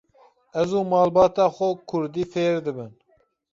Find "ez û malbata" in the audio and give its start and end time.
0.61-1.45